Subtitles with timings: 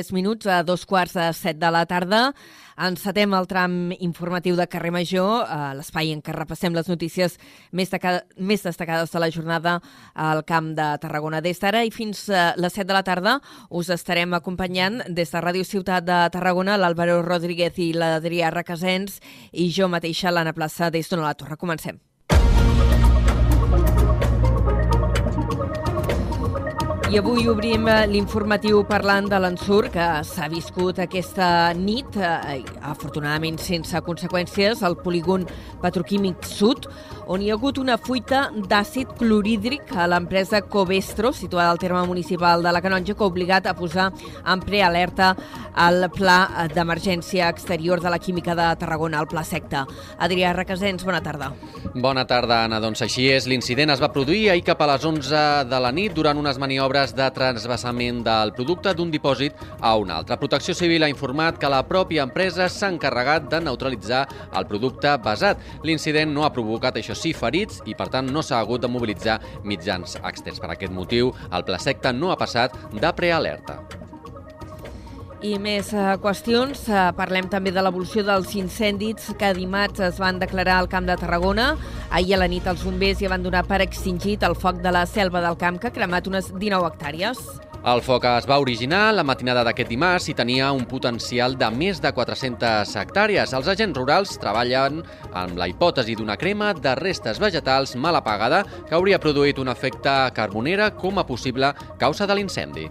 [0.00, 2.30] 3 minuts a dos quarts de set de la tarda.
[2.80, 7.36] Encetem el tram informatiu de Carrer Major, eh, l'espai en què repassem les notícies
[7.72, 7.92] més,
[8.38, 9.82] més destacades de la jornada
[10.14, 11.42] al Camp de Tarragona.
[11.42, 15.40] Des d'ara i fins a les 7 de la tarda us estarem acompanyant des de
[15.40, 19.20] Ràdio Ciutat de Tarragona l'Àlvaro Rodríguez i l'Adrià Requesens
[19.52, 21.60] i jo mateixa, l'Anna Plaça, des d'Ona la Torre.
[21.60, 22.09] Comencem.
[27.10, 33.58] I avui obrim eh, l'informatiu parlant de l'ensur que s'ha viscut aquesta nit, eh, afortunadament
[33.58, 35.42] sense conseqüències, al polígon
[35.82, 36.86] petroquímic sud,
[37.26, 42.62] on hi ha hagut una fuita d'àcid clorhídric a l'empresa Covestro, situada al terme municipal
[42.62, 44.10] de la Canonja, que ha obligat a posar
[44.44, 45.34] en prealerta
[45.88, 49.86] el pla d'emergència exterior de la química de Tarragona, el pla secta.
[50.18, 51.52] Adrià Requesens, bona tarda.
[51.94, 52.80] Bona tarda, Anna.
[52.80, 53.48] Doncs així és.
[53.50, 56.90] L'incident es va produir ahir cap a les 11 de la nit durant unes maniobres
[56.90, 60.36] obres de transvasament del producte d'un dipòsit a un altre.
[60.40, 64.26] Protecció Civil ha informat que la pròpia empresa s'ha encarregat de neutralitzar
[64.58, 65.58] el producte basat.
[65.86, 69.38] L'incident no ha provocat, això sí, ferits i, per tant, no s'ha hagut de mobilitzar
[69.64, 70.60] mitjans externs.
[70.60, 73.80] Per aquest motiu, el pla secta no ha passat de prealerta.
[75.40, 76.82] I més uh, qüestions.
[76.90, 81.16] Uh, parlem també de l'evolució dels incendis que dimarts es van declarar al Camp de
[81.16, 81.70] Tarragona.
[82.12, 85.06] Ahir a la nit els bombers hi van donar per extingit el foc de la
[85.08, 87.69] selva del camp que ha cremat unes 19 hectàrees.
[87.80, 92.02] El foc es va originar la matinada d'aquest dimarts i tenia un potencial de més
[92.04, 93.54] de 400 hectàrees.
[93.56, 94.98] Els agents rurals treballen
[95.32, 100.12] amb la hipòtesi d'una crema de restes vegetals mal apagada que hauria produït un efecte
[100.36, 102.84] carbonera com a possible causa de l'incendi.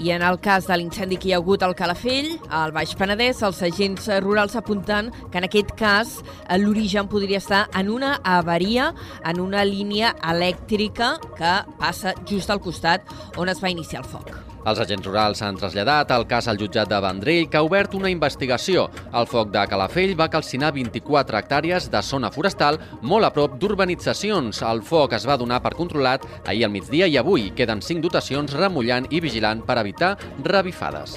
[0.00, 3.42] I en el cas de l'incendi que hi ha hagut al Calafell, al Baix Penedès,
[3.44, 6.14] els agents rurals apunten que en aquest cas
[6.62, 8.94] l'origen podria estar en una avaria
[9.28, 13.04] en una línia elèctrica que passa just al costat
[13.36, 14.49] on es va iniciar el foc.
[14.60, 18.10] Els agents rurals han traslladat el cas al jutjat de Vendrell, que ha obert una
[18.12, 18.88] investigació.
[19.16, 24.60] El foc de Calafell va calcinar 24 hectàrees de zona forestal molt a prop d'urbanitzacions.
[24.68, 28.52] El foc es va donar per controlat ahir al migdia i avui queden 5 dotacions
[28.60, 31.16] remullant i vigilant per evitar revifades.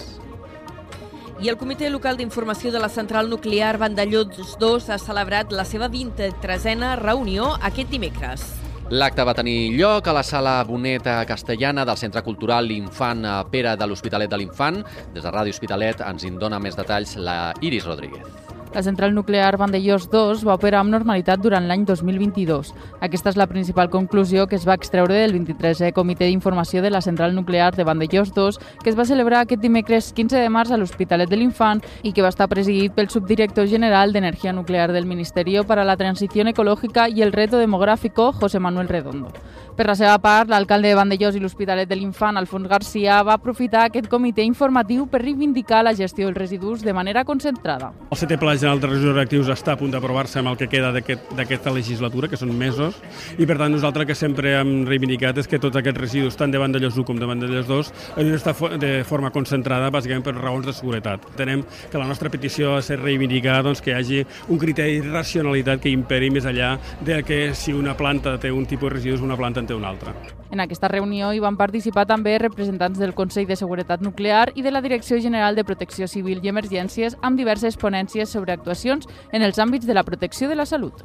[1.44, 5.92] I el Comitè Local d'Informació de la Central Nuclear Vandellós 2 ha celebrat la seva
[5.92, 8.63] 23a reunió aquest dimecres.
[8.92, 13.88] L'acte va tenir lloc a la sala Boneta Castellana del Centre Cultural Infant Pere de
[13.88, 14.84] l'Hospitalet de l'Infant.
[15.16, 18.43] Des de Ràdio Hospitalet ens en dona més detalls la Iris Rodríguez.
[18.74, 22.72] La central nuclear Vandellós 2 va operar amb normalitat durant l'any 2022.
[23.06, 27.04] Aquesta és la principal conclusió que es va extreure del 23è Comitè d'Informació de la
[27.06, 30.80] central nuclear de Vandellós 2, que es va celebrar aquest dimecres 15 de març a
[30.82, 35.68] l'Hospitalet de l'Infant i que va estar presidit pel subdirector general d'Energia Nuclear del Ministerio
[35.70, 39.30] para la Transición Ecológica i el Reto Demográfico, José Manuel Redondo.
[39.78, 43.88] Per la seva part, l'alcalde de Vandellós i l'Hospitalet de l'Infant, Alfons Garcia, va aprofitar
[43.88, 47.90] aquest comitè informatiu per reivindicar la gestió dels residus de manera concentrada.
[48.10, 50.94] El setè pla general de residus reactius està a punt d'aprovar-se amb el que queda
[50.94, 52.96] d'aquesta legislatura, que són mesos,
[53.36, 56.62] i per tant nosaltres que sempre hem reivindicat és que tots aquests residus, tant de
[56.62, 60.76] Vandellós 1 com de Vandellós 2, han d'estar de forma concentrada, bàsicament per raons de
[60.76, 61.28] seguretat.
[61.36, 65.12] Tenem que la nostra petició ha ser reivindicar doncs, que hi hagi un criteri de
[65.12, 69.28] racionalitat que imperi més enllà de que si una planta té un tipus de residus,
[69.28, 70.16] una planta en té un altre.
[70.54, 74.70] En aquesta reunió hi van participar també representants del Consell de Seguretat Nuclear i de
[74.70, 79.58] la Direcció General de Protecció Civil i Emergències amb diverses ponències sobre actuacions en els
[79.58, 81.02] àmbits de la protecció de la salut.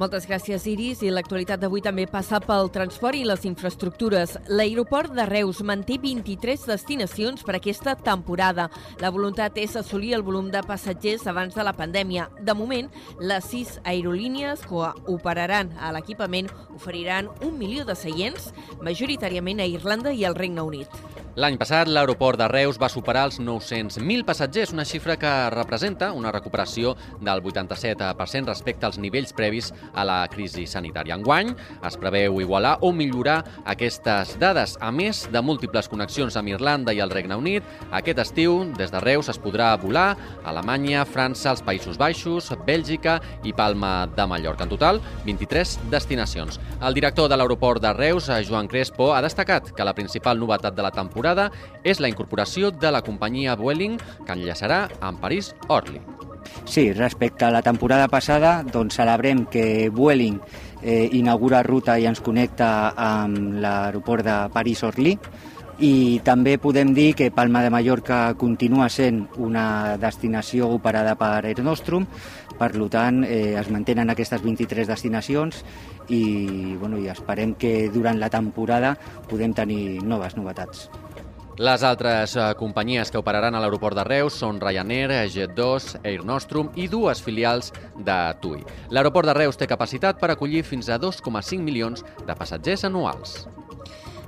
[0.00, 1.02] Moltes gràcies, Iris.
[1.04, 4.32] I l'actualitat d'avui també passa pel transport i les infraestructures.
[4.48, 8.70] L'aeroport de Reus manté 23 destinacions per aquesta temporada.
[9.04, 12.30] La voluntat és assolir el volum de passatgers abans de la pandèmia.
[12.40, 12.88] De moment,
[13.20, 20.16] les sis aerolínies que operaran a l'equipament oferiran un milió de seients, majoritàriament a Irlanda
[20.16, 21.19] i al Regne Unit.
[21.38, 26.32] L'any passat, l'aeroport de Reus va superar els 900.000 passatgers, una xifra que representa una
[26.34, 31.14] recuperació del 87% respecte als nivells previs a la crisi sanitària.
[31.14, 31.52] Enguany
[31.86, 34.74] es preveu igualar o millorar aquestes dades.
[34.82, 37.62] A més de múltiples connexions amb Irlanda i el Regne Unit,
[37.94, 43.20] aquest estiu, des de Reus, es podrà volar a Alemanya, França, els Països Baixos, Bèlgica
[43.46, 44.66] i Palma de Mallorca.
[44.66, 44.98] En total,
[45.30, 46.58] 23 destinacions.
[46.82, 50.82] El director de l'aeroport de Reus, Joan Crespo, ha destacat que la principal novetat de
[50.82, 51.50] la temporada temporada
[51.84, 56.00] és la incorporació de la companyia Vueling que enllaçarà amb París-Orly.
[56.64, 60.40] Sí, respecte a la temporada passada, doncs celebrem que Vueling
[60.82, 65.16] eh, inaugura ruta i ens connecta amb l'aeroport de París-Orly
[65.80, 71.64] i també podem dir que Palma de Mallorca continua sent una destinació operada per Air
[71.64, 72.04] Nostrum,
[72.60, 75.64] per tant eh, es mantenen aquestes 23 destinacions
[76.08, 78.96] i, bueno, i esperem que durant la temporada
[79.30, 80.90] podem tenir noves novetats.
[81.60, 86.70] Les altres eh, companyies que operaran a l'aeroport de Reus són Ryanair, Jet2, Air Nostrum
[86.80, 87.68] i dues filials
[88.00, 88.64] de TUI.
[88.96, 93.42] L'aeroport de Reus té capacitat per acollir fins a 2,5 milions de passatgers anuals.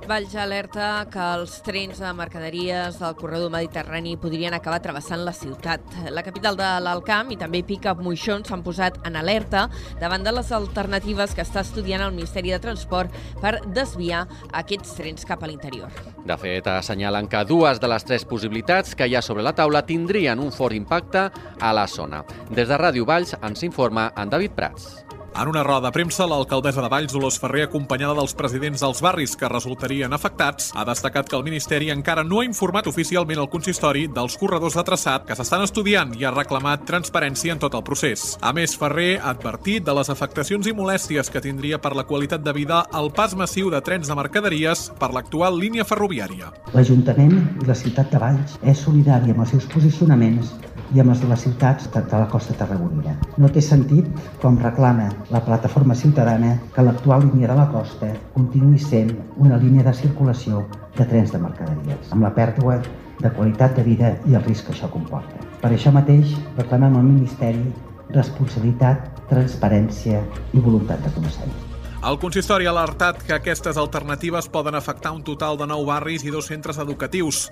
[0.07, 5.85] Valls alerta que els trens de mercaderies del corredor mediterrani podrien acabar travessant la ciutat.
[6.11, 9.69] La capital de l'Alcamp i també Pica Moixons s'han posat en alerta
[10.01, 15.27] davant de les alternatives que està estudiant el Ministeri de Transport per desviar aquests trens
[15.29, 15.93] cap a l'interior.
[16.27, 19.85] De fet, assenyalen que dues de les tres possibilitats que hi ha sobre la taula
[19.87, 21.29] tindrien un fort impacte
[21.59, 22.25] a la zona.
[22.51, 25.12] Des de Ràdio Valls ens informa en David Prats.
[25.35, 29.31] En una roda de premsa, l'alcaldessa de Valls, Dolors Ferrer, acompanyada dels presidents dels barris
[29.33, 34.05] que resultarien afectats, ha destacat que el Ministeri encara no ha informat oficialment el consistori
[34.13, 38.35] dels corredors de traçat que s'estan estudiant i ha reclamat transparència en tot el procés.
[38.45, 42.45] A més, Ferrer ha advertit de les afectacions i molèsties que tindria per la qualitat
[42.45, 46.53] de vida el pas massiu de trens de mercaderies per l'actual línia ferroviària.
[46.77, 50.53] L'Ajuntament i la ciutat de Valls és solidària amb els seus posicionaments
[50.93, 53.15] i amb els de les ciutats de, de la costa tarragonina.
[53.41, 54.09] No té sentit,
[54.41, 59.87] com reclama la plataforma ciutadana, que l'actual línia de la costa continuï sent una línia
[59.87, 60.65] de circulació
[60.97, 62.79] de trens de mercaderies, amb la pèrdua
[63.19, 65.41] de qualitat de vida i el risc que això comporta.
[65.61, 67.65] Per això mateix reclamem al Ministeri
[68.13, 70.21] responsabilitat, transparència
[70.53, 71.72] i voluntat de consens.
[72.03, 76.33] El consistori ha alertat que aquestes alternatives poden afectar un total de 9 barris i
[76.35, 77.45] dos centres educatius.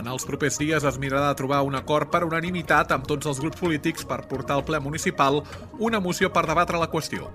[0.00, 3.44] En els propers dies es mirarà de trobar un acord per unanimitat amb tots els
[3.44, 5.42] grups polítics per portar al ple municipal
[5.76, 7.28] una moció per debatre la qüestió.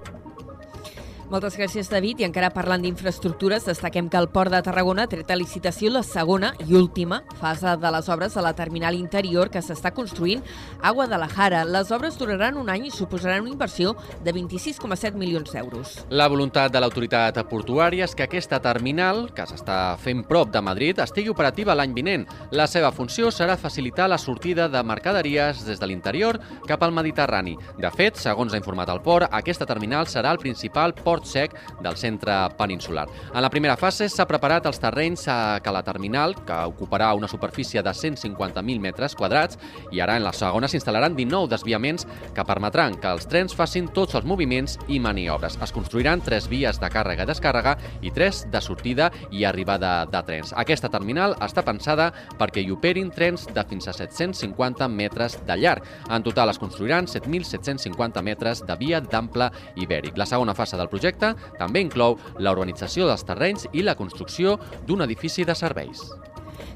[1.33, 2.19] Moltes gràcies, David.
[2.21, 6.03] I encara parlant d'infraestructures, destaquem que el Port de Tarragona ha tret a licitació la
[6.06, 10.44] segona i última fase de les obres de la terminal interior que s'està construint
[10.77, 11.63] a Guadalajara.
[11.65, 15.95] Les obres duraran un any i suposaran una inversió de 26,7 milions d'euros.
[16.12, 21.01] La voluntat de l'autoritat portuària és que aquesta terminal, que s'està fent prop de Madrid,
[21.01, 22.27] estigui operativa l'any vinent.
[22.51, 26.38] La seva funció serà facilitar la sortida de mercaderies des de l'interior
[26.69, 27.57] cap al Mediterrani.
[27.81, 31.56] De fet, segons ha informat el port, aquesta terminal serà el principal port port sec
[31.81, 33.08] del centre peninsular.
[33.34, 35.25] En la primera fase s'ha preparat els terrenys
[35.64, 39.58] que la terminal, que ocuparà una superfície de 150.000 metres quadrats,
[39.92, 44.16] i ara en la segona s'instal·laran 19 desviaments que permetran que els trens facin tots
[44.16, 45.58] els moviments i maniobres.
[45.64, 50.24] Es construiran tres vies de càrrega i descàrrega i tres de sortida i arribada de
[50.28, 50.54] trens.
[50.58, 55.86] Aquesta terminal està pensada perquè hi operin trens de fins a 750 metres de llarg.
[56.10, 59.50] En total es construiran 7.750 metres de via d'ample
[59.80, 60.18] ibèric.
[60.18, 64.57] La segona fase del projecte projecte també inclou la urbanització dels terrenys i la construcció
[64.88, 66.01] d'un edifici de serveis.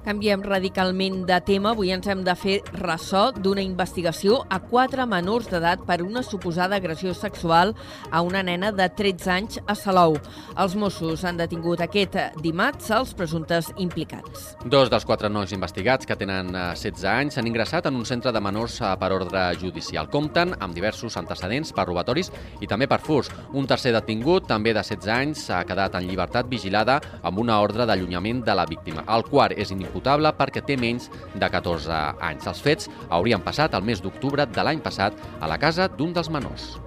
[0.06, 1.74] Canviem radicalment de tema.
[1.75, 6.77] Avui ens hem de fer ressò d'una investigació a quatre menors d'edat per una suposada
[6.77, 7.74] agressió sexual
[8.12, 10.18] a una nena de 13 anys a Salou.
[10.57, 14.53] Els Mossos han detingut aquest dimarts els presumptes implicats.
[14.65, 18.31] Dos dels quatre nois investigats, que tenen 16 eh, anys, s'han ingressat en un centre
[18.33, 20.09] de menors eh, per ordre judicial.
[20.13, 22.31] Compten amb diversos antecedents per robatoris
[22.62, 23.31] i també per furs.
[23.53, 27.85] Un tercer detingut, també de 16 anys, ha quedat en llibertat vigilada amb una ordre
[27.88, 29.06] d'allunyament de la víctima.
[29.13, 32.48] El quart és inimputable imputable perquè té menys de 14 anys.
[32.48, 36.30] Els fets haurien passat el mes d'octubre de l'any passat a la casa d'un dels
[36.30, 36.78] menors.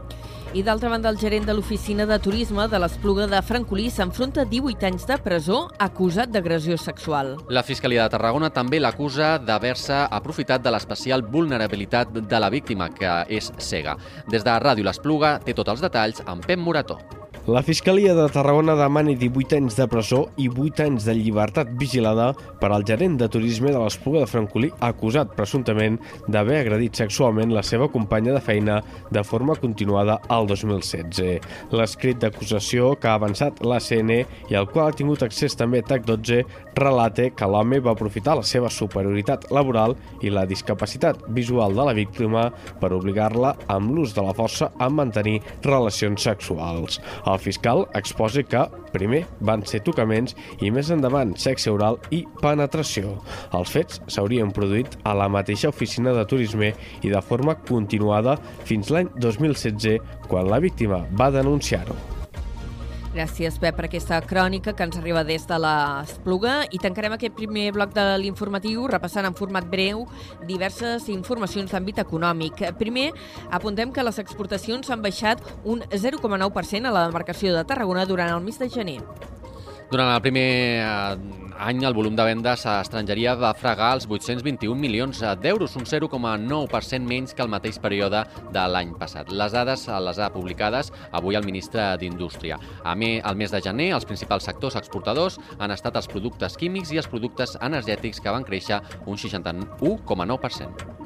[0.53, 4.89] I d'altra banda, el gerent de l'Oficina de Turisme de l'Espluga de Francolí s'enfronta 18
[4.89, 7.37] anys de presó acusat d'agressió sexual.
[7.49, 13.15] La Fiscalia de Tarragona també l'acusa d'haver-se aprofitat de l'especial vulnerabilitat de la víctima, que
[13.31, 13.95] és cega.
[14.27, 16.99] Des de Ràdio l'Espluga té tots els detalls amb Pep Morató.
[17.49, 22.35] La Fiscalia de Tarragona demana 18 anys de presó i 8 anys de llibertat vigilada
[22.61, 25.97] per al gerent de turisme de l'Espluga de Francolí acusat presumptament
[26.29, 31.41] d'haver agredit sexualment la seva companya de feina de forma continuada al 2016.
[31.73, 34.13] L'escrit d'acusació que ha avançat l'ACN
[34.53, 36.43] i al qual ha tingut accés també TAC12
[36.77, 41.97] relata que l'home va aprofitar la seva superioritat laboral i la discapacitat visual de la
[41.97, 42.51] víctima
[42.85, 47.01] per obligar-la amb l'ús de la força a mantenir relacions sexuals.
[47.31, 53.17] El fiscal exposa que, primer, van ser tocaments i més endavant sexe oral i penetració.
[53.57, 56.73] Els fets s'haurien produït a la mateixa oficina de turisme
[57.07, 62.20] i de forma continuada fins l'any 2016, quan la víctima va denunciar-ho.
[63.11, 66.53] Gràcies, Pep, per aquesta crònica que ens arriba des de l'Espluga.
[66.71, 70.05] I tancarem aquest primer bloc de l'informatiu repassant en format breu
[70.47, 72.63] diverses informacions d'àmbit econòmic.
[72.79, 73.09] Primer,
[73.51, 78.47] apuntem que les exportacions han baixat un 0,9% a la demarcació de Tarragona durant el
[78.47, 79.01] mes de gener.
[79.91, 84.79] Durant el primer eh, any, el volum de vendes a estrangeria va fregar els 821
[84.79, 88.23] milions d'euros, un 0,9% menys que el mateix període
[88.55, 89.35] de l'any passat.
[89.35, 92.61] Les dades les ha publicades avui el ministre d'Indústria.
[92.85, 96.95] A més, al mes de gener, els principals sectors exportadors han estat els productes químics
[96.95, 98.79] i els productes energètics, que van créixer
[99.11, 101.00] un 61,9%.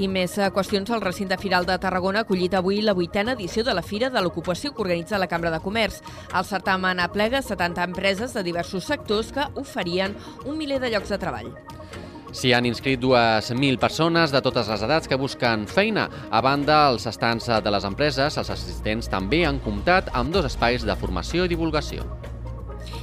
[0.00, 3.64] I més eh, qüestions, el recinte firal de Tarragona ha acollit avui la vuitena edició
[3.64, 6.00] de la Fira de l'Ocupació que organitza la Cambra de Comerç.
[6.32, 11.20] El certamen aplega 70 empreses de diversos sectors que oferien un miler de llocs de
[11.20, 11.52] treball.
[12.32, 16.08] S'hi han inscrit 2.000 persones de totes les edats que busquen feina.
[16.32, 20.88] A banda, els estants de les empreses, els assistents també han comptat amb dos espais
[20.88, 22.08] de formació i divulgació.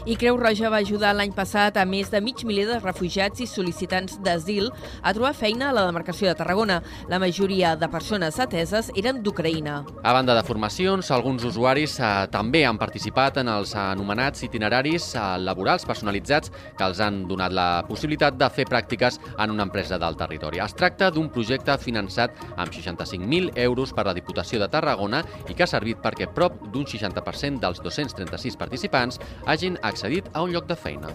[0.10, 3.46] I Creu Roja va ajudar l'any passat a més de mig miler de refugiats i
[3.46, 4.72] sol·licitants d'asil
[5.06, 6.80] a trobar feina a la demarcació de Tarragona.
[7.12, 9.76] La majoria de persones ateses eren d'Ucraïna.
[10.02, 15.28] A banda de formacions, alguns usuaris eh, també han participat en els anomenats itineraris eh,
[15.44, 20.18] laborals personalitzats que els han donat la possibilitat de fer pràctiques en una empresa del
[20.18, 20.64] territori.
[20.66, 25.68] Es tracta d'un projecte finançat amb 65.000 euros per la Diputació de Tarragona i que
[25.68, 30.76] ha servit perquè prop d'un 60% dels 236 participants hagin accedit a un lloc de
[30.80, 31.12] feina.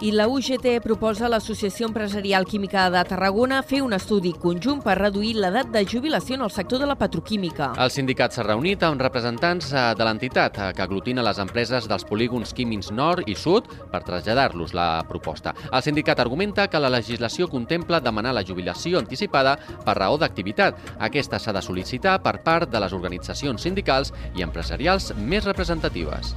[0.00, 4.94] I la UGT proposa a l'Associació Empresarial Química de Tarragona fer un estudi conjunt per
[4.96, 7.74] reduir l'edat de jubilació en el sector de la petroquímica.
[7.76, 12.08] El sindicat s'ha reunit amb representants eh, de l'entitat eh, que aglutina les empreses dels
[12.08, 15.52] polígons químics nord i sud per traslladar-los la proposta.
[15.68, 20.80] El sindicat argumenta que la legislació contempla demanar la jubilació anticipada per raó d'activitat.
[20.96, 26.32] Aquesta s'ha de sol·licitar per part de les organitzacions sindicals i empresarials més representatives.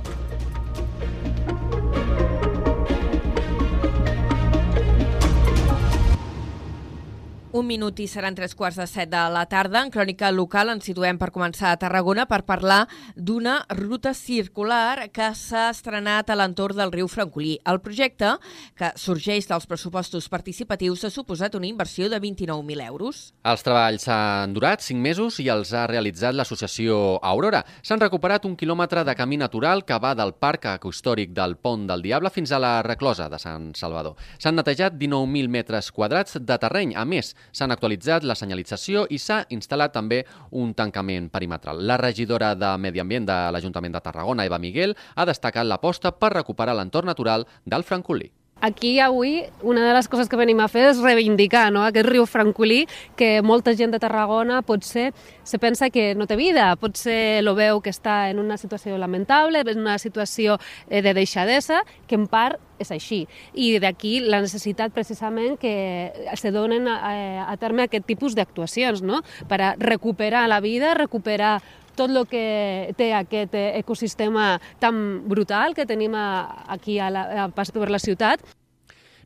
[7.64, 9.80] Un minut i seran tres quarts de set de la tarda.
[9.86, 15.30] En crònica local ens situem per començar a Tarragona per parlar d'una ruta circular que
[15.32, 17.54] s'ha estrenat a l'entorn del riu Francolí.
[17.64, 18.34] El projecte,
[18.76, 23.22] que sorgeix dels pressupostos participatius, ha suposat una inversió de 29.000 euros.
[23.48, 27.64] Els treballs han durat cinc mesos i els ha realitzat l'associació Aurora.
[27.80, 32.04] S'han recuperat un quilòmetre de camí natural que va del parc ecostòric del Pont del
[32.04, 34.20] Diable fins a la reclosa de Sant Salvador.
[34.36, 36.98] S'han netejat 19.000 metres quadrats de terreny.
[37.00, 41.86] A més, s'han actualitzat la senyalització i s'ha instal·lat també un tancament perimetral.
[41.88, 46.34] La regidora de Medi Ambient de l'Ajuntament de Tarragona, Eva Miguel, ha destacat l'aposta per
[46.34, 48.32] recuperar l'entorn natural del Francolí
[48.64, 51.84] aquí avui una de les coses que venim a fer és reivindicar no?
[51.84, 52.86] aquest riu francolí
[53.20, 55.10] que molta gent de Tarragona potser
[55.44, 59.66] se pensa que no té vida, potser lo veu que està en una situació lamentable,
[59.68, 60.56] en una situació
[60.88, 63.26] eh, de deixadesa, que en part és així.
[63.54, 69.20] I d'aquí la necessitat precisament que se donen a, a terme aquest tipus d'actuacions, no?
[69.52, 71.58] per a recuperar la vida, recuperar
[71.96, 77.72] tot el que té aquest ecosistema tan brutal que tenim aquí a la, a pas
[77.72, 78.44] per la ciutat.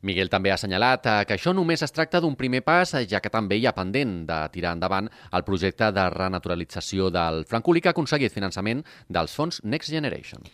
[0.06, 3.22] Miguel també ha assenyalat eh, que això només es tracta d'un primer pas, eh, ja
[3.24, 7.92] que també hi ha pendent de tirar endavant el projecte de renaturalització del Francolí que
[7.92, 10.46] ha aconseguit finançament dels fons Next Generation.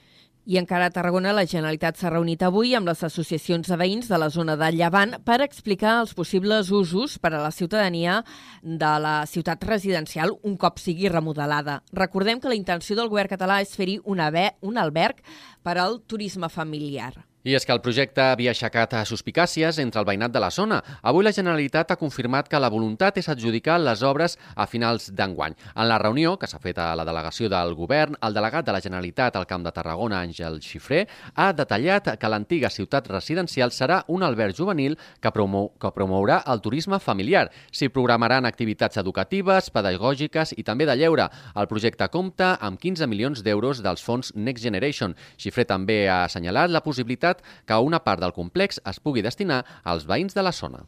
[0.46, 4.20] I encara a Tarragona, la Generalitat s'ha reunit avui amb les associacions de veïns de
[4.20, 8.20] la zona de Llevant per explicar els possibles usos per a la ciutadania
[8.62, 11.80] de la ciutat residencial un cop sigui remodelada.
[11.96, 15.24] Recordem que la intenció del govern català és fer-hi un, un alberg
[15.64, 17.14] per al turisme familiar.
[17.44, 20.78] I és que el projecte havia aixecat a suspicàcies entre el veïnat de la zona.
[21.04, 25.58] Avui la Generalitat ha confirmat que la voluntat és adjudicar les obres a finals d'enguany.
[25.76, 28.80] En la reunió que s'ha fet a la delegació del govern, el delegat de la
[28.80, 31.02] Generalitat al Camp de Tarragona, Àngel Xifré,
[31.36, 36.64] ha detallat que l'antiga ciutat residencial serà un alberg juvenil que, promou, que promourà el
[36.64, 37.50] turisme familiar.
[37.76, 41.28] S'hi programaran activitats educatives, pedagògiques i també de lleure.
[41.60, 45.12] El projecte compta amb 15 milions d'euros dels fons Next Generation.
[45.36, 49.64] Xifré també ha assenyalat la possibilitat possibilitat que una part del complex es pugui destinar
[49.84, 50.86] als veïns de la zona.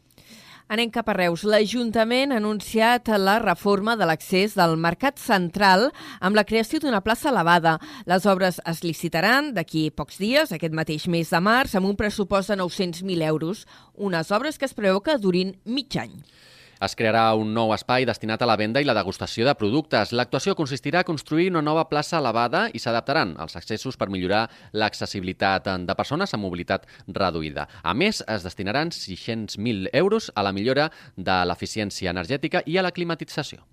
[0.68, 1.44] Anem cap a Reus.
[1.46, 7.30] L'Ajuntament ha anunciat la reforma de l'accés del Mercat Central amb la creació d'una plaça
[7.30, 7.78] elevada.
[8.04, 12.50] Les obres es licitaran d'aquí pocs dies, aquest mateix mes de març, amb un pressupost
[12.50, 13.66] de 900.000 euros.
[13.94, 16.18] Unes obres que es preveu que durin mig any.
[16.76, 20.12] Es crearà un nou espai destinat a la venda i la degustació de productes.
[20.12, 24.42] L'actuació consistirà a construir una nova plaça elevada i s'adaptaran els accessos per millorar
[24.76, 27.64] l'accessibilitat de persones amb mobilitat reduïda.
[27.82, 32.92] A més, es destinaran 600.000 euros a la millora de l'eficiència energètica i a la
[32.92, 33.64] climatització.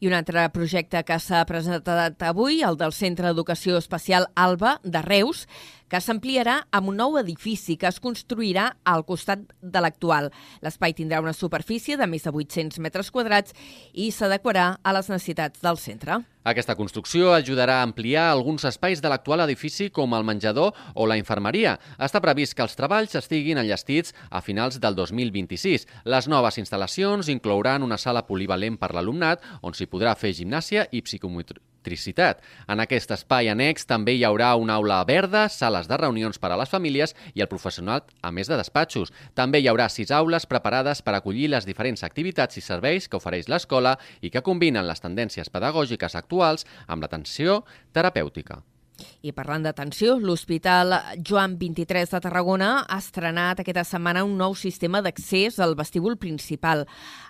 [0.00, 5.02] I un altre projecte que s'ha presentat avui, el del Centre d'Educació Especial ALBA de
[5.04, 5.46] Reus,
[5.88, 10.30] que s'ampliarà amb un nou edifici que es construirà al costat de l'actual.
[10.64, 13.54] L'espai tindrà una superfície de més de 800 metres quadrats
[13.92, 16.22] i s'adequarà a les necessitats del centre.
[16.46, 21.18] Aquesta construcció ajudarà a ampliar alguns espais de l'actual edifici com el menjador o la
[21.18, 21.74] infermeria.
[21.98, 25.88] Està previst que els treballs estiguin enllestits a finals del 2026.
[26.06, 31.02] Les noves instal·lacions inclouran una sala polivalent per l'alumnat on s'hi podrà fer gimnàsia i
[31.02, 32.42] psicometria electricitat.
[32.68, 36.58] En aquest espai annex també hi haurà una aula verda, sales de reunions per a
[36.58, 39.12] les famílies i el professional, a més de despatxos.
[39.34, 43.48] També hi haurà sis aules preparades per acollir les diferents activitats i serveis que ofereix
[43.48, 47.62] l'escola i que combinen les tendències pedagògiques actuals amb l'atenció
[47.92, 48.62] terapèutica.
[49.26, 50.92] I parlant d'atenció, l'Hospital
[51.26, 56.84] Joan 23 de Tarragona ha estrenat aquesta setmana un nou sistema d'accés al vestíbul principal.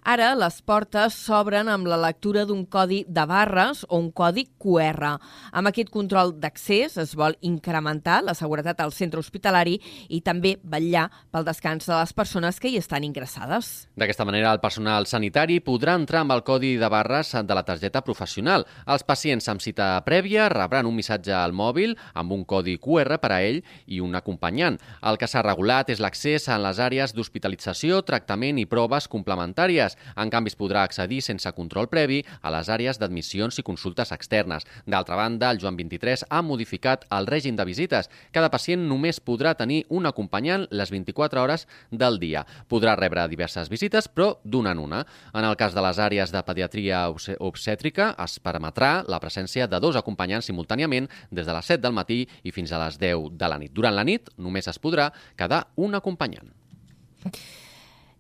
[0.05, 5.15] Ara les portes s'obren amb la lectura d'un codi de barres o un codi QR.
[5.57, 9.79] Amb aquest control d'accés es vol incrementar la seguretat al centre hospitalari
[10.13, 13.89] i també vetllar pel descans de les persones que hi estan ingressades.
[13.97, 18.05] D'aquesta manera, el personal sanitari podrà entrar amb el codi de barres de la targeta
[18.05, 18.69] professional.
[18.85, 23.31] Els pacients amb cita prèvia rebran un missatge al mòbil amb un codi QR per
[23.37, 24.81] a ell i un acompanyant.
[25.07, 29.95] El que s'ha regulat és l'accés a les àrees d'hospitalització, tractament i proves complementàries.
[30.17, 34.67] En canvi, es podrà accedir sense control previ a les àrees d'admissions i consultes externes.
[34.87, 38.11] D'altra banda, el Joan 23 ha modificat el règim de visites.
[38.33, 42.47] Cada pacient només podrà tenir un acompanyant les 24 hores del dia.
[42.71, 45.05] Podrà rebre diverses visites, però d'una en una.
[45.35, 49.99] En el cas de les àrees de pediatria obsètrica, es permetrà la presència de dos
[49.99, 53.61] acompanyants simultàniament des de les 7 del matí i fins a les 10 de la
[53.61, 53.75] nit.
[53.75, 56.53] Durant la nit només es podrà quedar un acompanyant.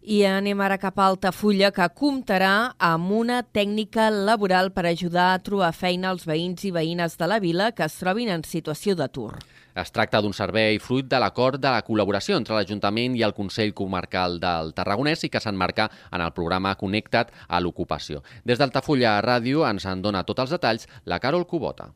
[0.06, 5.40] I anem ara cap a Altafulla, que comptarà amb una tècnica laboral per ajudar a
[5.42, 9.32] trobar feina als veïns i veïnes de la vila que es trobin en situació d'atur.
[9.74, 13.74] Es tracta d'un servei fruit de l'acord de la col·laboració entre l'Ajuntament i el Consell
[13.74, 18.22] Comarcal del Tarragonès i que s'enmarca en el programa Connecta't a l'ocupació.
[18.46, 21.90] Des d'Altafulla Ràdio ens en dona tots els detalls la Carol Cubota.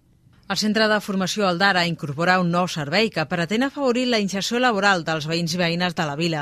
[0.51, 5.05] El Centre de Formació Aldara incorpora un nou servei que pretén afavorir la inserció laboral
[5.07, 6.41] dels veïns i veïnes de la vila.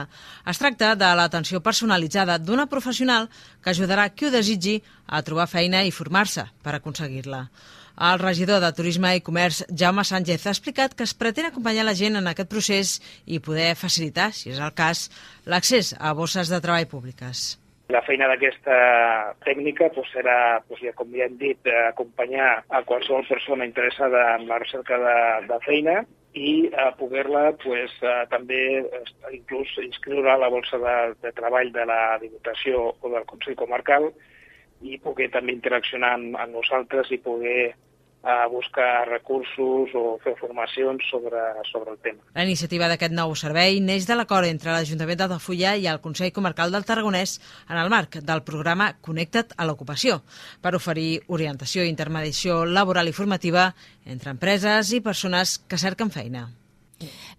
[0.48, 3.28] Es tracta de l'atenció personalitzada d'una professional
[3.60, 7.42] que ajudarà qui ho desitgi a trobar feina i formar-se per aconseguir-la.
[8.08, 11.98] El regidor de Turisme i Comerç, Jaume Sánchez, ha explicat que es pretén acompanyar la
[12.00, 15.10] gent en aquest procés i poder facilitar, si és el cas,
[15.44, 17.58] l'accés a bosses de treball públiques.
[17.88, 18.75] La feina d'aquesta
[19.47, 20.37] tècnica doncs, serà,
[20.68, 25.15] doncs, ja, com ja hem dit, acompanyar a qualsevol persona interessada en la recerca de,
[25.49, 25.95] de feina
[26.36, 27.95] i a poder-la pues,
[28.28, 28.60] també
[29.32, 34.10] inclús inscriure a la bolsa de, de treball de la Diputació o del Consell Comarcal
[34.84, 37.73] i poder també interaccionar amb, amb nosaltres i poder
[38.28, 41.41] a buscar recursos o fer formacions sobre,
[41.73, 42.21] sobre el tema.
[42.36, 46.75] La iniciativa d'aquest nou servei neix de l'acord entre l'Ajuntament d'Altafulla i el Consell Comarcal
[46.75, 47.38] del Tarragonès
[47.71, 50.21] en el marc del programa Connecta't a l'ocupació
[50.60, 53.71] per oferir orientació i intermediació laboral i formativa
[54.04, 56.50] entre empreses i persones que cerquen feina.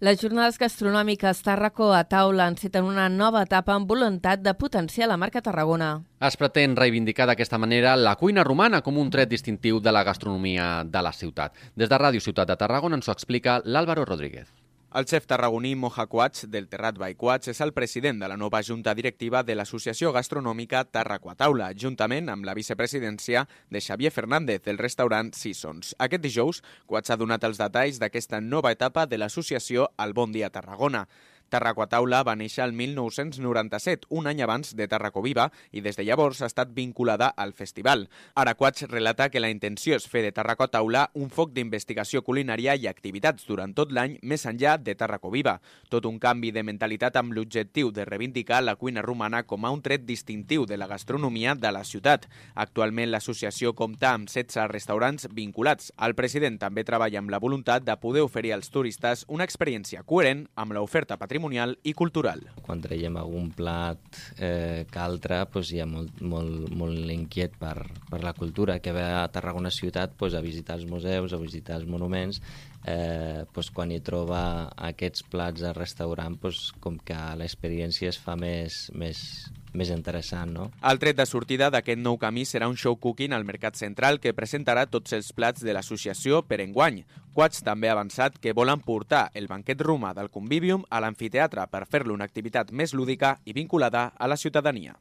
[0.00, 5.18] Les jornades gastronòmiques Tàrraco a taula enceten una nova etapa amb voluntat de potenciar la
[5.20, 5.90] marca Tarragona.
[6.20, 10.70] Es pretén reivindicar d'aquesta manera la cuina romana com un tret distintiu de la gastronomia
[10.84, 11.52] de la ciutat.
[11.76, 14.48] Des de Ràdio Ciutat de Tarragona ens ho explica l'Àlvaro Rodríguez.
[14.90, 18.58] El xef tarragoní Moja Quats, del Terrat by Quats, és el president de la nova
[18.66, 25.30] junta directiva de l'Associació Gastronòmica Tarraquataula, juntament amb la vicepresidència de Xavier Fernández, del restaurant
[25.30, 25.94] Seasons.
[25.94, 30.50] Aquest dijous, Quats ha donat els detalls d'aquesta nova etapa de l'associació al Bon Dia
[30.50, 31.04] Tarragona.
[31.50, 36.48] Tarracoataula va néixer el 1997, un any abans de Tarracoviva, i des de llavors ha
[36.48, 38.06] estat vinculada al festival.
[38.38, 43.48] Araquats relata que la intenció és fer de Tarracoataula un foc d'investigació culinària i activitats
[43.48, 45.56] durant tot l'any més enllà de Tarracoviva.
[45.90, 49.82] Tot un canvi de mentalitat amb l'objectiu de reivindicar la cuina romana com a un
[49.82, 52.28] tret distintiu de la gastronomia de la ciutat.
[52.54, 55.90] Actualment l'associació compta amb 16 restaurants vinculats.
[55.98, 60.46] El president també treballa amb la voluntat de poder oferir als turistes una experiència coherent
[60.54, 62.40] amb l'oferta patrimonial patrimonial i cultural.
[62.60, 63.98] Quan traiem algun plat
[64.38, 68.92] eh, que altre, doncs hi ha molt, molt, molt inquiet per, per la cultura, que
[68.92, 72.42] ve a Tarragona ciutat doncs, a visitar els museus, a visitar els monuments,
[72.84, 74.42] eh, doncs, quan hi troba
[74.90, 80.70] aquests plats al restaurant, doncs, com que l'experiència es fa més, més, més interessant, no?
[80.82, 84.34] El tret de sortida d'aquest nou camí serà un show cooking al Mercat Central que
[84.36, 87.04] presentarà tots els plats de l'associació per enguany.
[87.34, 91.86] Quats també ha avançat que volen portar el banquet romà del Convivium a l'amfiteatre per
[91.86, 94.96] fer-lo una activitat més lúdica i vinculada a la ciutadania.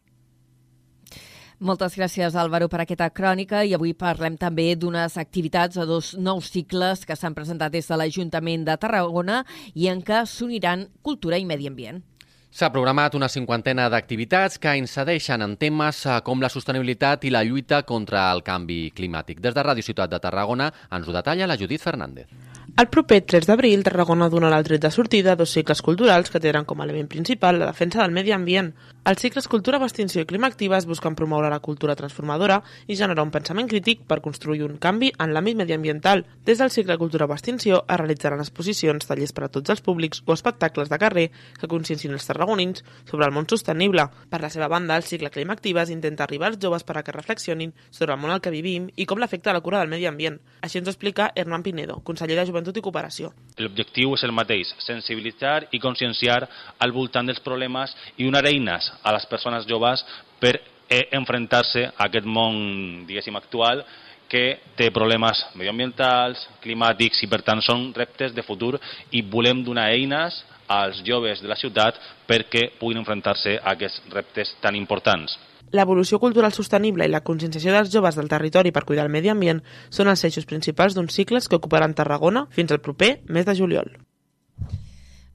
[1.60, 6.48] Moltes gràcies, Álvaro, per aquesta crònica i avui parlem també d'unes activitats a dos nous
[6.54, 9.42] cicles que s'han presentat des de l'Ajuntament de Tarragona
[9.76, 12.00] i en què s'uniran cultura i medi ambient.
[12.50, 17.44] S'ha programat una cinquantena d'activitats que incideixen en temes eh, com la sostenibilitat i la
[17.46, 19.38] lluita contra el canvi climàtic.
[19.38, 22.26] Des de Ràdio Ciutat de Tarragona ens ho detalla la Judit Fernández.
[22.78, 26.42] El proper 3 d'abril, Tarragona donarà el tret de sortida a dos cicles culturals que
[26.44, 28.74] tenen com a element principal la defensa del medi ambient.
[29.10, 33.32] Els cicles Cultura, Extinció i Clima Actives busquen promoure la cultura transformadora i generar un
[33.32, 36.26] pensament crític per construir un canvi en l'àmbit mediambiental.
[36.46, 40.36] Des del cicle Cultura Extinció es realitzaran exposicions, tallers per a tots els públics o
[40.36, 41.26] espectacles de carrer
[41.60, 44.10] que consciencin els tarragonins sobre el món sostenible.
[44.30, 47.16] Per la seva banda, el cicle Clima Actives intenta arribar als joves per a que
[47.16, 50.40] reflexionin sobre el món al que vivim i com l'afecta la cura del medi ambient.
[50.62, 53.32] Així ens ho explica Hernán Pinedo, conseller de Joventut i Cooperació.
[53.58, 56.42] L'objectiu és el mateix, sensibilitzar i conscienciar
[56.80, 60.04] al voltant dels problemes i donar eines a les persones joves
[60.40, 60.58] per
[60.90, 63.84] eh, enfrontar-se a aquest món, diguéssim, actual
[64.30, 68.76] que té problemes medioambientals, climàtics i per tant són reptes de futur
[69.12, 70.38] i volem donar eines
[70.70, 71.98] als joves de la ciutat
[72.30, 75.36] perquè puguin enfrontar-se a aquests reptes tan importants.
[75.76, 79.62] L'evolució cultural sostenible i la conscienciació dels joves del territori per cuidar el medi ambient
[79.90, 83.92] són els eixos principals d'uns cicles que ocuparan Tarragona fins al proper mes de juliol.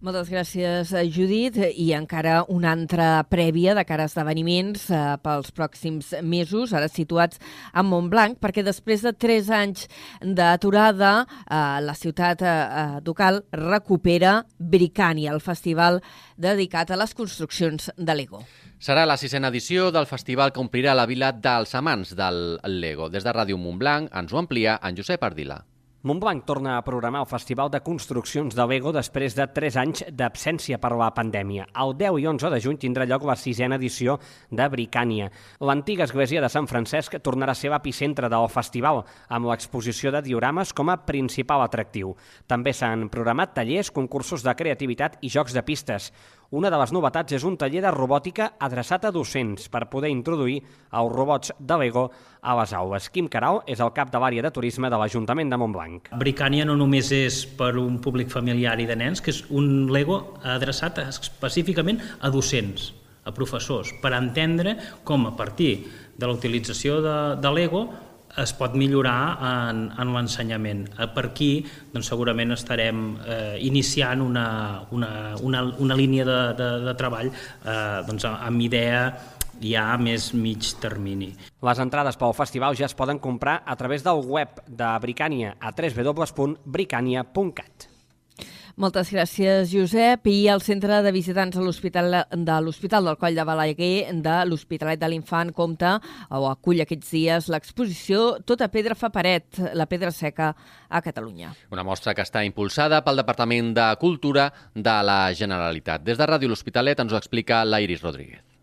[0.04, 1.56] Moltes gràcies, eh, Judit.
[1.56, 7.40] I encara una altra prèvia de cara a esdeveniments eh, pels pròxims mesos, ara situats
[7.72, 9.88] a Montblanc, perquè després de tres anys
[10.20, 16.02] d'aturada, eh, la ciutat eh, eh ducal recupera Bricània, el festival
[16.36, 18.44] dedicat a les construccions de Lego.
[18.78, 23.08] Serà la sisena edició del festival que omplirà la vila dels amants del Lego.
[23.08, 25.64] Des de Ràdio Montblanc ens ho amplia en Josep Ardila.
[26.04, 30.76] Montblanc torna a programar el Festival de Construccions de Lego després de 3 anys d'absència
[30.76, 31.64] per la pandèmia.
[31.80, 34.18] El 10 i 11 de juny tindrà lloc la sisena edició
[34.50, 35.30] de Bricània.
[35.64, 39.00] L'antiga església de Sant Francesc tornarà a ser l'epicentre del festival,
[39.32, 42.12] amb l'exposició de diorames com a principal atractiu.
[42.46, 46.12] També s'han programat tallers, concursos de creativitat i jocs de pistes.
[46.54, 50.60] Una de les novetats és un taller de robòtica adreçat a docents per poder introduir
[50.94, 52.04] els robots de Lego
[52.46, 53.08] a les aules.
[53.10, 56.12] Quim Caral és el cap de l'àrea de turisme de l'Ajuntament de Montblanc.
[56.20, 60.20] Bricània no només és per un públic familiar i de nens, que és un Lego
[60.46, 62.92] adreçat específicament a docents,
[63.26, 65.72] a professors, per entendre com a partir
[66.14, 67.88] de la utilització de, de Lego
[68.42, 70.86] es pot millorar en, en l'ensenyament.
[70.98, 71.52] Eh, per aquí
[71.92, 74.46] doncs, segurament estarem eh, iniciant una,
[74.94, 75.10] una,
[75.42, 77.36] una, una línia de, de, de treball eh,
[78.08, 79.00] doncs, amb idea
[79.62, 81.34] ja a més mig termini.
[81.64, 85.70] Les entrades pel festival ja es poden comprar a través del web de Bricània a
[85.70, 87.93] www.bricània.cat.
[88.74, 90.26] Moltes gràcies, Josep.
[90.26, 94.98] I el Centre de Visitants de l'Hospital de l'Hospital del Coll de Balaguer de l'Hospitalet
[94.98, 95.92] de l'Infant compta
[96.34, 100.50] o acull aquests dies l'exposició Tota pedra fa paret, la pedra seca
[100.88, 101.52] a Catalunya.
[101.70, 106.02] Una mostra que està impulsada pel Departament de Cultura de la Generalitat.
[106.02, 108.53] Des de Ràdio L'Hospitalet ens ho explica l'Iris Rodríguez.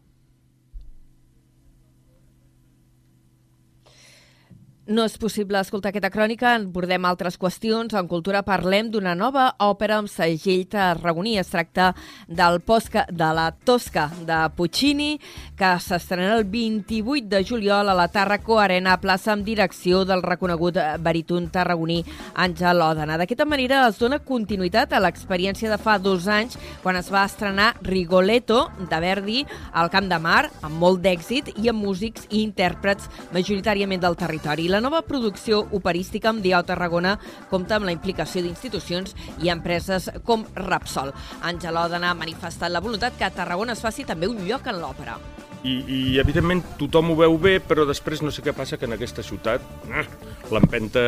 [4.90, 7.94] No és possible escoltar aquesta crònica, en bordem altres qüestions.
[7.94, 11.36] En Cultura parlem d'una nova òpera amb segell tarragoní.
[11.38, 11.92] Es tracta
[12.26, 15.20] del Posca, de la Tosca de Puccini,
[15.56, 20.80] que s'estrenarà el 28 de juliol a la Tàrraco Arena, plaça amb direcció del reconegut
[20.98, 22.00] baríton tarragoní
[22.34, 23.20] Àngel Òdena.
[23.22, 27.76] D'aquesta manera es dona continuïtat a l'experiència de fa dos anys, quan es va estrenar
[27.86, 29.46] Rigoletto, de Verdi,
[29.78, 34.71] al Camp de Mar, amb molt d'èxit i amb músics i intèrprets majoritàriament del territori
[34.72, 37.18] la nova producció operística amb Diau Tarragona
[37.52, 39.12] compta amb la implicació d'institucions
[39.44, 41.12] i empreses com Rapsol.
[41.44, 44.80] Àngel Òdena ha manifestat la voluntat que a Tarragona es faci també un lloc en
[44.80, 45.18] l'òpera.
[45.62, 48.96] I, i evidentment tothom ho veu bé, però després no sé què passa que en
[48.96, 50.06] aquesta ciutat eh,
[50.50, 51.04] l'empenta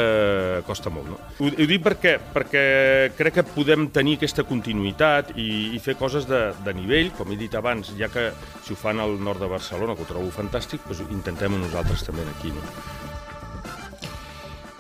[0.67, 1.10] costa molt.
[1.10, 1.17] No?
[1.39, 2.65] Ho, ho dic perquè, perquè
[3.17, 7.39] crec que podem tenir aquesta continuïtat i, i fer coses de, de nivell, com he
[7.39, 8.28] dit abans, ja que
[8.60, 12.28] si ho fan al nord de Barcelona, que ho trobo fantàstic, doncs intentem-ho nosaltres també
[12.36, 12.54] aquí.
[12.54, 13.12] No?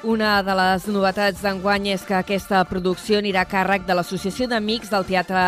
[0.03, 4.91] Una de les novetats d'enguany és que aquesta producció anirà a càrrec de l'Associació d'Amics
[4.91, 5.43] del Teatre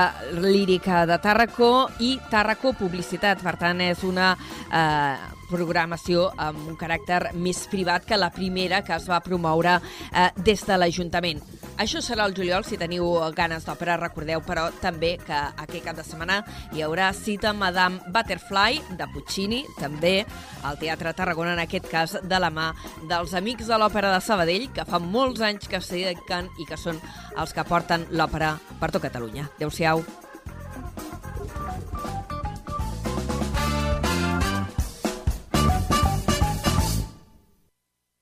[0.45, 3.43] Líric de Tàrraco i Tàrraco Publicitat.
[3.43, 5.17] Per tant, és una eh,
[5.49, 10.63] programació amb un caràcter més privat que la primera que es va promoure eh, des
[10.63, 11.43] de l'Ajuntament.
[11.77, 13.03] Això serà el juliol, si teniu
[13.35, 16.37] ganes d'òpera, recordeu, però també que aquest cap de setmana
[16.71, 20.15] hi haurà cita Madame Butterfly, de Puccini, també
[20.63, 22.69] al Teatre Tarragona, en aquest cas de la mà
[23.09, 26.79] dels Amics de l'Òpera de Sabadell, que fa molts anys que s'hi dediquen i que
[26.79, 27.01] són
[27.35, 29.49] els que porten l'òpera per tot Catalunya.
[29.57, 30.24] Adéu-siau.